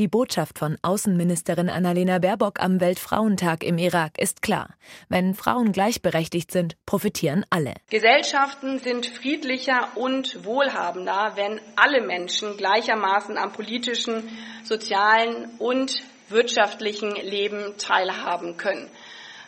[0.00, 4.70] Die Botschaft von Außenministerin Annalena Baerbock am Weltfrauentag im Irak ist klar.
[5.10, 7.74] Wenn Frauen gleichberechtigt sind, profitieren alle.
[7.90, 14.26] Gesellschaften sind friedlicher und wohlhabender, wenn alle Menschen gleichermaßen am politischen,
[14.64, 18.88] sozialen und wirtschaftlichen Leben teilhaben können.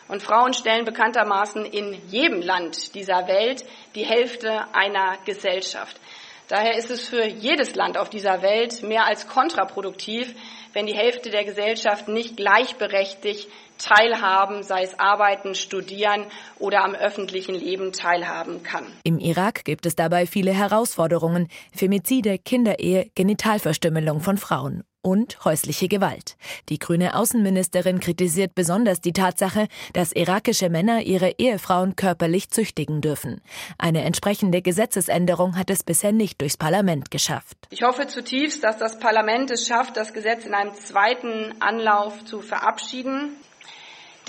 [0.07, 3.65] Und Frauen stellen bekanntermaßen in jedem Land dieser Welt
[3.95, 5.99] die Hälfte einer Gesellschaft.
[6.47, 10.35] Daher ist es für jedes Land auf dieser Welt mehr als kontraproduktiv,
[10.73, 16.25] wenn die Hälfte der Gesellschaft nicht gleichberechtigt teilhaben, sei es arbeiten, studieren
[16.59, 18.85] oder am öffentlichen Leben teilhaben kann.
[19.03, 21.47] Im Irak gibt es dabei viele Herausforderungen.
[21.75, 26.37] Femizide, Kinderehe, Genitalverstümmelung von Frauen und häusliche Gewalt.
[26.69, 33.41] Die grüne Außenministerin kritisiert besonders die Tatsache, dass irakische Männer ihre Ehefrauen körperlich züchtigen dürfen.
[33.77, 37.57] Eine entsprechende Gesetzesänderung hat es bisher nicht durchs Parlament geschafft.
[37.69, 42.41] Ich hoffe zutiefst, dass das Parlament es schafft, das Gesetz in einem zweiten Anlauf zu
[42.41, 43.35] verabschieden.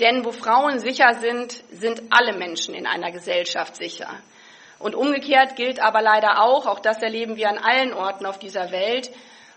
[0.01, 4.09] Denn wo Frauen sicher sind, sind alle Menschen in einer Gesellschaft sicher.
[4.77, 8.71] Und umgekehrt gilt aber leider auch, auch das erleben wir an allen Orten auf dieser
[8.71, 9.09] Welt,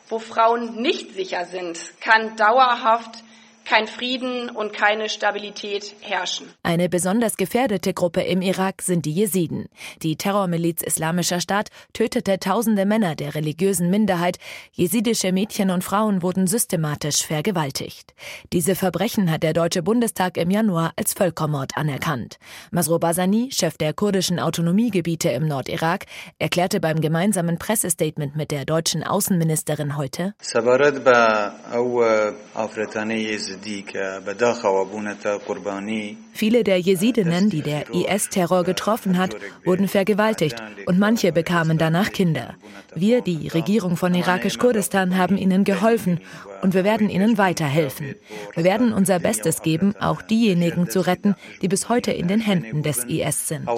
[0.09, 3.23] wo Frauen nicht sicher sind, kann dauerhaft
[3.69, 6.47] kein Frieden und keine Stabilität herrschen.
[6.63, 9.69] Eine besonders gefährdete Gruppe im Irak sind die Jesiden.
[10.03, 14.39] Die Terrormiliz Islamischer Staat tötete tausende Männer der religiösen Minderheit.
[14.73, 18.15] Jesidische Mädchen und Frauen wurden systematisch vergewaltigt.
[18.55, 22.39] Diese Verbrechen hat der Deutsche Bundestag im Januar als Völkermord anerkannt.
[22.71, 26.07] Masro Basani, Chef der kurdischen Autonomiegebiete im Nordirak,
[26.39, 30.35] erklärte beim gemeinsamen Pressestatement mit der deutschen Außenministerin heute,
[36.33, 40.56] Viele der Jesidinnen, die der IS-Terror getroffen hat, wurden vergewaltigt
[40.87, 42.55] und manche bekamen danach Kinder.
[42.95, 46.20] Wir, die Regierung von irakisch-Kurdistan, haben ihnen geholfen
[46.62, 48.14] und wir werden ihnen weiterhelfen.
[48.55, 52.83] Wir werden unser Bestes geben, auch diejenigen zu retten, die bis heute in den Händen
[52.83, 53.69] des IS sind.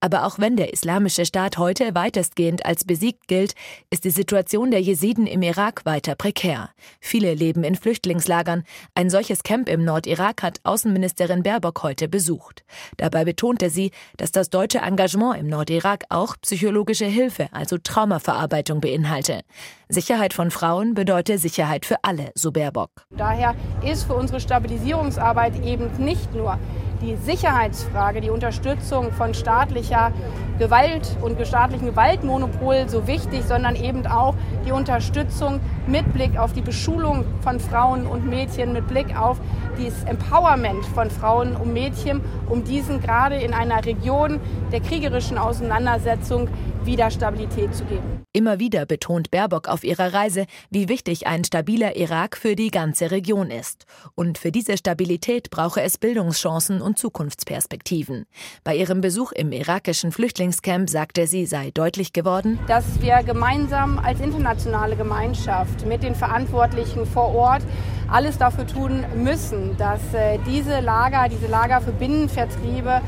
[0.00, 3.54] Aber auch wenn der Islamische Staat heute weitestgehend als besiegt gilt,
[3.90, 6.70] ist die Situation der Jesiden im Irak weiter prekär.
[7.00, 8.64] Viele leben in Flüchtlingslagern.
[8.94, 12.64] Ein solches Camp im Nordirak hat Außenministerin Baerbock heute besucht.
[12.96, 19.42] Dabei betonte sie, dass das deutsche Engagement im Nordirak auch psychologische Hilfe, also Traumaverarbeitung beinhalte.
[19.88, 22.90] Sicherheit von Frauen bedeutet Sicherheit für alle, so Baerbock.
[23.10, 26.58] Daher ist für unsere Stabilisierungsarbeit eben nicht nur
[27.02, 30.12] die Sicherheitsfrage, die Unterstützung von staatlicher
[30.58, 34.34] Gewalt und staatlichen Gewaltmonopol so wichtig, sondern eben auch
[34.66, 39.38] die Unterstützung mit Blick auf die Beschulung von Frauen und Mädchen, mit Blick auf
[39.76, 44.40] das Empowerment von Frauen und Mädchen, um diesen gerade in einer Region
[44.72, 46.48] der kriegerischen Auseinandersetzung
[46.86, 48.24] wieder Stabilität zu geben.
[48.32, 53.10] Immer wieder betont Baerbock auf ihrer Reise, wie wichtig ein stabiler Irak für die ganze
[53.10, 53.86] Region ist.
[54.14, 58.26] Und für diese Stabilität brauche es Bildungschancen und Zukunftsperspektiven.
[58.64, 64.20] Bei ihrem Besuch im irakischen Flüchtlingscamp sagte sie, sei deutlich geworden, dass wir gemeinsam als
[64.20, 67.62] internationale Gemeinschaft mit den Verantwortlichen vor Ort
[68.10, 73.00] alles dafür tun müssen, dass äh, diese Lager, diese Lager für Binnenvertriebe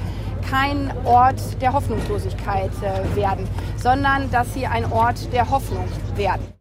[0.50, 6.55] kein Ort der Hoffnungslosigkeit äh, werden, sondern dass sie ein Ort der Hoffnung werden.